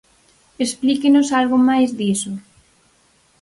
Explíquenos 0.65 1.27
algo 1.39 1.57
máis 1.69 1.89
diso. 1.99 2.31